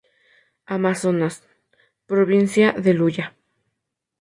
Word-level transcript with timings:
Amazonas: 0.65 1.43
Provincia 2.07 2.71
de 2.71 2.95
Luya. 2.95 3.35